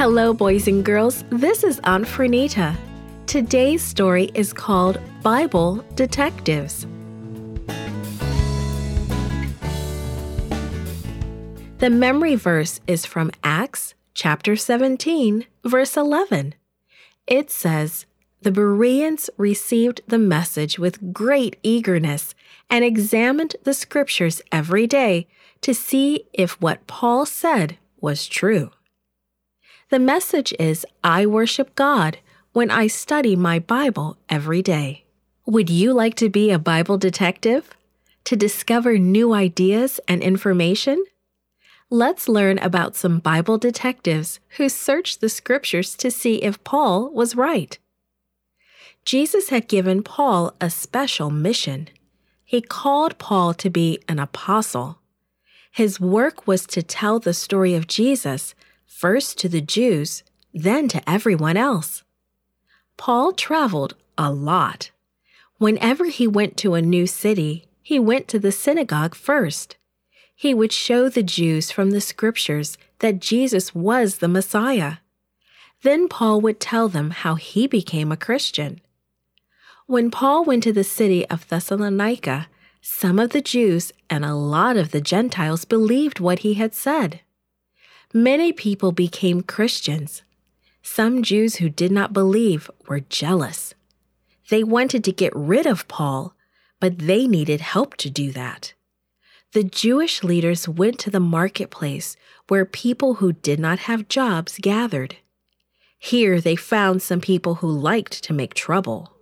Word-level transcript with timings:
Hello, 0.00 0.32
boys 0.32 0.66
and 0.66 0.82
girls. 0.82 1.26
This 1.28 1.62
is 1.62 1.78
Aunt 1.84 2.06
Fernita. 2.06 2.74
Today's 3.26 3.82
story 3.82 4.30
is 4.32 4.50
called 4.50 4.98
Bible 5.22 5.84
Detectives. 5.94 6.86
The 11.80 11.90
memory 11.90 12.34
verse 12.34 12.80
is 12.86 13.04
from 13.04 13.30
Acts 13.44 13.92
chapter 14.14 14.56
17, 14.56 15.44
verse 15.64 15.98
11. 15.98 16.54
It 17.26 17.50
says, 17.50 18.06
The 18.40 18.50
Bereans 18.50 19.28
received 19.36 20.00
the 20.08 20.16
message 20.16 20.78
with 20.78 21.12
great 21.12 21.58
eagerness 21.62 22.34
and 22.70 22.86
examined 22.86 23.54
the 23.64 23.74
scriptures 23.74 24.40
every 24.50 24.86
day 24.86 25.28
to 25.60 25.74
see 25.74 26.24
if 26.32 26.58
what 26.58 26.86
Paul 26.86 27.26
said 27.26 27.76
was 28.00 28.26
true. 28.26 28.70
The 29.90 29.98
message 29.98 30.54
is 30.56 30.86
I 31.02 31.26
worship 31.26 31.74
God 31.74 32.18
when 32.52 32.70
I 32.70 32.86
study 32.86 33.34
my 33.34 33.58
Bible 33.58 34.18
every 34.28 34.62
day. 34.62 35.02
Would 35.46 35.68
you 35.68 35.92
like 35.92 36.14
to 36.16 36.28
be 36.28 36.52
a 36.52 36.60
Bible 36.60 36.96
detective? 36.96 37.70
To 38.26 38.36
discover 38.36 38.98
new 38.98 39.32
ideas 39.32 39.98
and 40.06 40.22
information? 40.22 41.04
Let's 41.90 42.28
learn 42.28 42.58
about 42.58 42.94
some 42.94 43.18
Bible 43.18 43.58
detectives 43.58 44.38
who 44.58 44.68
searched 44.68 45.20
the 45.20 45.28
scriptures 45.28 45.96
to 45.96 46.08
see 46.08 46.36
if 46.36 46.62
Paul 46.62 47.10
was 47.10 47.34
right. 47.34 47.76
Jesus 49.04 49.48
had 49.48 49.66
given 49.66 50.04
Paul 50.04 50.54
a 50.60 50.70
special 50.70 51.30
mission. 51.30 51.88
He 52.44 52.60
called 52.60 53.18
Paul 53.18 53.54
to 53.54 53.68
be 53.68 53.98
an 54.06 54.20
apostle. 54.20 55.00
His 55.72 55.98
work 55.98 56.46
was 56.46 56.64
to 56.68 56.80
tell 56.80 57.18
the 57.18 57.34
story 57.34 57.74
of 57.74 57.88
Jesus 57.88 58.54
first 58.90 59.38
to 59.38 59.48
the 59.48 59.60
Jews, 59.60 60.22
then 60.52 60.88
to 60.88 61.08
everyone 61.08 61.56
else. 61.56 62.02
Paul 62.96 63.32
traveled 63.32 63.94
a 64.18 64.30
lot. 64.30 64.90
Whenever 65.58 66.06
he 66.06 66.26
went 66.26 66.56
to 66.58 66.74
a 66.74 66.82
new 66.82 67.06
city, 67.06 67.66
he 67.80 67.98
went 67.98 68.28
to 68.28 68.38
the 68.38 68.52
synagogue 68.52 69.14
first. 69.14 69.76
He 70.34 70.52
would 70.52 70.72
show 70.72 71.08
the 71.08 71.22
Jews 71.22 71.70
from 71.70 71.92
the 71.92 72.00
scriptures 72.00 72.76
that 72.98 73.20
Jesus 73.20 73.74
was 73.74 74.18
the 74.18 74.28
Messiah. 74.28 74.96
Then 75.82 76.08
Paul 76.08 76.40
would 76.42 76.60
tell 76.60 76.88
them 76.88 77.10
how 77.10 77.36
he 77.36 77.66
became 77.66 78.12
a 78.12 78.16
Christian. 78.16 78.80
When 79.86 80.10
Paul 80.10 80.44
went 80.44 80.62
to 80.64 80.72
the 80.72 80.84
city 80.84 81.26
of 81.30 81.48
Thessalonica, 81.48 82.48
some 82.82 83.18
of 83.18 83.30
the 83.30 83.40
Jews 83.40 83.92
and 84.10 84.24
a 84.24 84.34
lot 84.34 84.76
of 84.76 84.90
the 84.90 85.00
Gentiles 85.00 85.64
believed 85.64 86.20
what 86.20 86.40
he 86.40 86.54
had 86.54 86.74
said. 86.74 87.20
Many 88.12 88.52
people 88.52 88.90
became 88.90 89.42
Christians. 89.42 90.22
Some 90.82 91.22
Jews 91.22 91.56
who 91.56 91.68
did 91.68 91.92
not 91.92 92.12
believe 92.12 92.68
were 92.88 93.00
jealous. 93.00 93.74
They 94.48 94.64
wanted 94.64 95.04
to 95.04 95.12
get 95.12 95.32
rid 95.36 95.64
of 95.64 95.86
Paul, 95.86 96.34
but 96.80 96.98
they 96.98 97.28
needed 97.28 97.60
help 97.60 97.96
to 97.98 98.10
do 98.10 98.32
that. 98.32 98.72
The 99.52 99.62
Jewish 99.62 100.24
leaders 100.24 100.68
went 100.68 100.98
to 101.00 101.10
the 101.10 101.20
marketplace 101.20 102.16
where 102.48 102.64
people 102.64 103.14
who 103.14 103.32
did 103.32 103.60
not 103.60 103.80
have 103.80 104.08
jobs 104.08 104.58
gathered. 104.60 105.16
Here 105.96 106.40
they 106.40 106.56
found 106.56 107.02
some 107.02 107.20
people 107.20 107.56
who 107.56 107.70
liked 107.70 108.24
to 108.24 108.32
make 108.32 108.54
trouble. 108.54 109.12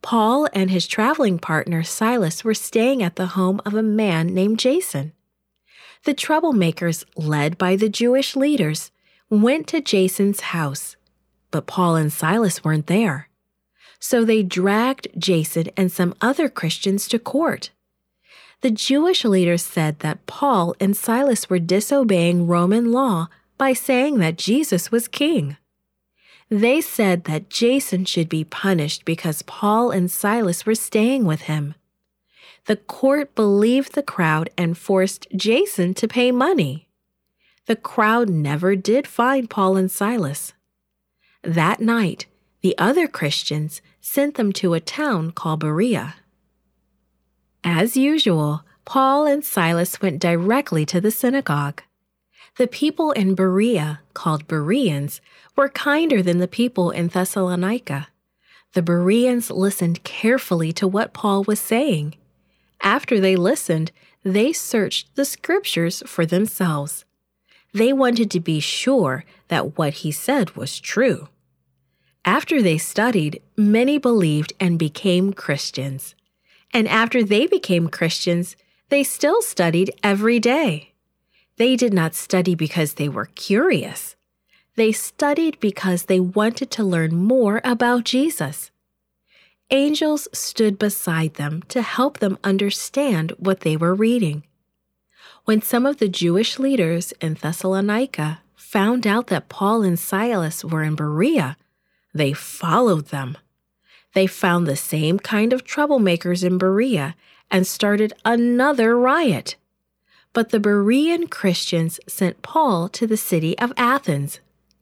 Paul 0.00 0.48
and 0.52 0.70
his 0.70 0.86
traveling 0.86 1.40
partner 1.40 1.82
Silas 1.82 2.44
were 2.44 2.54
staying 2.54 3.02
at 3.02 3.16
the 3.16 3.28
home 3.28 3.60
of 3.66 3.74
a 3.74 3.82
man 3.82 4.28
named 4.28 4.60
Jason. 4.60 5.12
The 6.04 6.14
troublemakers, 6.14 7.04
led 7.16 7.58
by 7.58 7.76
the 7.76 7.88
Jewish 7.88 8.36
leaders, 8.36 8.90
went 9.30 9.66
to 9.68 9.80
Jason's 9.80 10.40
house, 10.40 10.96
but 11.50 11.66
Paul 11.66 11.96
and 11.96 12.12
Silas 12.12 12.64
weren't 12.64 12.86
there. 12.86 13.28
So 14.00 14.24
they 14.24 14.42
dragged 14.42 15.08
Jason 15.18 15.68
and 15.76 15.90
some 15.90 16.14
other 16.20 16.48
Christians 16.48 17.08
to 17.08 17.18
court. 17.18 17.70
The 18.60 18.70
Jewish 18.70 19.24
leaders 19.24 19.64
said 19.64 20.00
that 20.00 20.26
Paul 20.26 20.74
and 20.80 20.96
Silas 20.96 21.48
were 21.48 21.58
disobeying 21.58 22.46
Roman 22.46 22.90
law 22.90 23.28
by 23.56 23.72
saying 23.72 24.18
that 24.18 24.38
Jesus 24.38 24.90
was 24.90 25.08
king. 25.08 25.56
They 26.48 26.80
said 26.80 27.24
that 27.24 27.50
Jason 27.50 28.04
should 28.04 28.28
be 28.28 28.42
punished 28.44 29.04
because 29.04 29.42
Paul 29.42 29.90
and 29.90 30.10
Silas 30.10 30.64
were 30.64 30.74
staying 30.74 31.24
with 31.24 31.42
him. 31.42 31.74
The 32.66 32.76
court 32.76 33.34
believed 33.34 33.94
the 33.94 34.02
crowd 34.02 34.50
and 34.58 34.76
forced 34.76 35.26
Jason 35.34 35.94
to 35.94 36.08
pay 36.08 36.30
money. 36.30 36.88
The 37.66 37.76
crowd 37.76 38.28
never 38.28 38.76
did 38.76 39.06
find 39.06 39.48
Paul 39.48 39.76
and 39.76 39.90
Silas. 39.90 40.54
That 41.42 41.80
night, 41.80 42.26
the 42.60 42.76
other 42.78 43.06
Christians 43.06 43.80
sent 44.00 44.34
them 44.34 44.52
to 44.54 44.74
a 44.74 44.80
town 44.80 45.32
called 45.32 45.60
Berea. 45.60 46.16
As 47.62 47.96
usual, 47.96 48.62
Paul 48.84 49.26
and 49.26 49.44
Silas 49.44 50.00
went 50.00 50.18
directly 50.18 50.86
to 50.86 51.00
the 51.00 51.10
synagogue. 51.10 51.82
The 52.56 52.66
people 52.66 53.12
in 53.12 53.34
Berea, 53.34 54.00
called 54.14 54.48
Bereans, 54.48 55.20
were 55.54 55.68
kinder 55.68 56.22
than 56.22 56.38
the 56.38 56.48
people 56.48 56.90
in 56.90 57.08
Thessalonica. 57.08 58.08
The 58.72 58.82
Bereans 58.82 59.50
listened 59.50 60.02
carefully 60.04 60.72
to 60.72 60.88
what 60.88 61.12
Paul 61.12 61.44
was 61.44 61.60
saying. 61.60 62.14
After 62.80 63.20
they 63.20 63.36
listened, 63.36 63.92
they 64.22 64.52
searched 64.52 65.14
the 65.14 65.24
scriptures 65.24 66.02
for 66.06 66.26
themselves. 66.26 67.04
They 67.72 67.92
wanted 67.92 68.30
to 68.32 68.40
be 68.40 68.60
sure 68.60 69.24
that 69.48 69.78
what 69.78 69.94
he 69.94 70.10
said 70.10 70.56
was 70.56 70.80
true. 70.80 71.28
After 72.24 72.60
they 72.60 72.78
studied, 72.78 73.40
many 73.56 73.98
believed 73.98 74.52
and 74.60 74.78
became 74.78 75.32
Christians. 75.32 76.14
And 76.72 76.86
after 76.88 77.22
they 77.22 77.46
became 77.46 77.88
Christians, 77.88 78.56
they 78.90 79.02
still 79.02 79.40
studied 79.42 79.92
every 80.02 80.38
day. 80.38 80.92
They 81.56 81.76
did 81.76 81.92
not 81.92 82.14
study 82.14 82.54
because 82.54 82.94
they 82.94 83.08
were 83.08 83.30
curious. 83.34 84.16
They 84.76 84.92
studied 84.92 85.58
because 85.60 86.04
they 86.04 86.20
wanted 86.20 86.70
to 86.72 86.84
learn 86.84 87.16
more 87.16 87.60
about 87.64 88.04
Jesus. 88.04 88.70
Angels 89.70 90.28
stood 90.32 90.78
beside 90.78 91.34
them 91.34 91.62
to 91.68 91.82
help 91.82 92.18
them 92.18 92.38
understand 92.42 93.32
what 93.38 93.60
they 93.60 93.76
were 93.76 93.94
reading. 93.94 94.44
When 95.44 95.60
some 95.60 95.84
of 95.84 95.98
the 95.98 96.08
Jewish 96.08 96.58
leaders 96.58 97.12
in 97.20 97.34
Thessalonica 97.34 98.40
found 98.56 99.06
out 99.06 99.26
that 99.26 99.50
Paul 99.50 99.82
and 99.82 99.98
Silas 99.98 100.64
were 100.64 100.82
in 100.82 100.94
Berea, 100.94 101.58
they 102.14 102.32
followed 102.32 103.08
them. 103.08 103.36
They 104.14 104.26
found 104.26 104.66
the 104.66 104.76
same 104.76 105.18
kind 105.18 105.52
of 105.52 105.64
troublemakers 105.64 106.42
in 106.42 106.56
Berea 106.56 107.14
and 107.50 107.66
started 107.66 108.14
another 108.24 108.96
riot. 108.96 109.56
But 110.32 110.48
the 110.48 110.60
Berean 110.60 111.30
Christians 111.30 112.00
sent 112.06 112.40
Paul 112.40 112.88
to 112.90 113.06
the 113.06 113.16
city 113.16 113.58
of 113.58 113.72
Athens. 113.76 114.40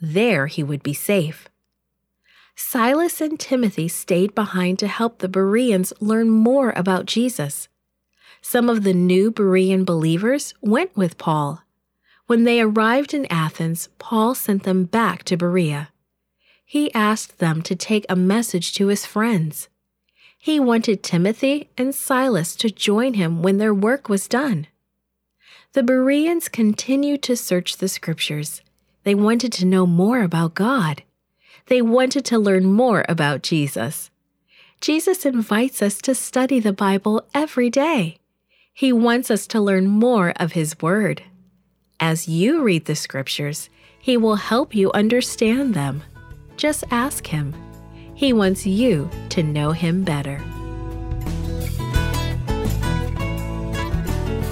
There 0.00 0.46
he 0.46 0.62
would 0.62 0.84
be 0.84 0.94
safe. 0.94 1.48
Silas 2.60 3.20
and 3.20 3.38
Timothy 3.38 3.86
stayed 3.86 4.34
behind 4.34 4.80
to 4.80 4.88
help 4.88 5.18
the 5.18 5.28
Bereans 5.28 5.92
learn 6.00 6.28
more 6.28 6.72
about 6.74 7.06
Jesus. 7.06 7.68
Some 8.42 8.68
of 8.68 8.82
the 8.82 8.92
new 8.92 9.30
Berean 9.30 9.86
believers 9.86 10.54
went 10.60 10.94
with 10.96 11.18
Paul. 11.18 11.62
When 12.26 12.42
they 12.42 12.60
arrived 12.60 13.14
in 13.14 13.26
Athens, 13.26 13.88
Paul 14.00 14.34
sent 14.34 14.64
them 14.64 14.86
back 14.86 15.22
to 15.24 15.36
Berea. 15.36 15.90
He 16.64 16.92
asked 16.94 17.38
them 17.38 17.62
to 17.62 17.76
take 17.76 18.04
a 18.08 18.16
message 18.16 18.74
to 18.74 18.88
his 18.88 19.06
friends. 19.06 19.68
He 20.36 20.58
wanted 20.58 21.04
Timothy 21.04 21.70
and 21.78 21.94
Silas 21.94 22.56
to 22.56 22.70
join 22.70 23.14
him 23.14 23.40
when 23.40 23.58
their 23.58 23.72
work 23.72 24.08
was 24.08 24.26
done. 24.26 24.66
The 25.74 25.84
Bereans 25.84 26.48
continued 26.48 27.22
to 27.22 27.36
search 27.36 27.76
the 27.76 27.88
scriptures. 27.88 28.62
They 29.04 29.14
wanted 29.14 29.52
to 29.52 29.64
know 29.64 29.86
more 29.86 30.22
about 30.22 30.54
God. 30.54 31.04
They 31.66 31.82
wanted 31.82 32.24
to 32.26 32.38
learn 32.38 32.66
more 32.66 33.04
about 33.08 33.42
Jesus. 33.42 34.10
Jesus 34.80 35.26
invites 35.26 35.82
us 35.82 36.00
to 36.02 36.14
study 36.14 36.60
the 36.60 36.72
Bible 36.72 37.26
every 37.34 37.68
day. 37.68 38.18
He 38.72 38.92
wants 38.92 39.30
us 39.30 39.46
to 39.48 39.60
learn 39.60 39.88
more 39.88 40.32
of 40.36 40.52
His 40.52 40.80
Word. 40.80 41.22
As 41.98 42.28
you 42.28 42.62
read 42.62 42.84
the 42.84 42.94
scriptures, 42.94 43.68
He 44.00 44.16
will 44.16 44.36
help 44.36 44.74
you 44.74 44.92
understand 44.92 45.74
them. 45.74 46.02
Just 46.56 46.84
ask 46.90 47.26
Him. 47.26 47.54
He 48.14 48.32
wants 48.32 48.66
you 48.66 49.10
to 49.30 49.42
know 49.42 49.72
Him 49.72 50.04
better. 50.04 50.40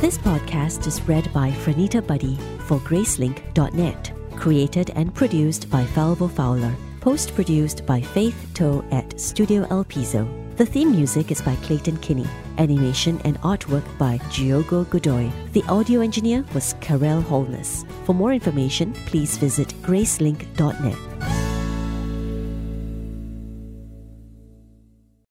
This 0.00 0.18
podcast 0.18 0.86
is 0.86 1.00
read 1.02 1.32
by 1.32 1.50
Franita 1.50 2.06
Buddy 2.06 2.36
for 2.66 2.78
Gracelink.net. 2.80 4.15
Created 4.36 4.90
and 4.94 5.14
produced 5.14 5.68
by 5.70 5.84
Falvo 5.84 6.30
Fowler. 6.30 6.74
Post 7.00 7.34
produced 7.34 7.84
by 7.86 8.00
Faith 8.00 8.50
Toe 8.54 8.84
at 8.90 9.18
Studio 9.20 9.66
El 9.70 9.84
Piso. 9.84 10.28
The 10.56 10.66
theme 10.66 10.90
music 10.92 11.30
is 11.30 11.42
by 11.42 11.54
Clayton 11.56 11.98
Kinney. 11.98 12.26
Animation 12.58 13.20
and 13.24 13.40
artwork 13.40 13.84
by 13.98 14.18
Giogo 14.30 14.84
Godoy. 14.88 15.30
The 15.52 15.62
audio 15.64 16.00
engineer 16.00 16.44
was 16.54 16.74
Karel 16.80 17.20
Holness. 17.20 17.84
For 18.04 18.14
more 18.14 18.32
information, 18.32 18.94
please 19.06 19.36
visit 19.36 19.68
gracelink.net. 19.82 21.35